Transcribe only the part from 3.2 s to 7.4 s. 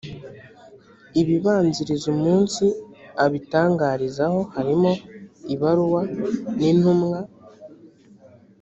abitangarizaho harimo; ibaruwa, nintumwa.